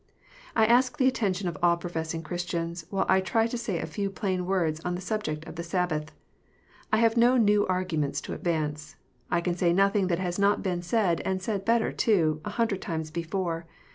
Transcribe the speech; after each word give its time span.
I 0.55 0.65
ask 0.65 0.97
the 0.97 1.07
attention 1.07 1.47
of 1.47 1.59
all 1.61 1.77
professing 1.77 2.23
Christians, 2.23 2.87
while 2.89 3.05
I 3.07 3.21
try 3.21 3.45
to 3.45 3.55
say 3.55 3.77
a 3.77 3.85
few 3.85 4.09
plain 4.09 4.47
words 4.47 4.79
on 4.79 4.95
the 4.95 4.99
subject 4.99 5.45
of 5.45 5.57
the 5.57 5.61
Sabbath. 5.63 6.11
I 6.91 6.97
have 6.97 7.17
no 7.17 7.37
new 7.37 7.67
argument 7.67 8.15
to 8.15 8.33
advance. 8.33 8.95
I 9.29 9.41
can 9.41 9.53
say 9.55 9.73
nothing 9.73 10.07
that 10.07 10.17
has 10.17 10.39
not 10.39 10.63
been 10.63 10.81
said, 10.81 11.21
and 11.23 11.39
said 11.39 11.65
better 11.65 11.91
too, 11.91 12.41
a 12.43 12.49
hundred 12.49 12.81
times 12.81 13.11
before. 13.11 13.67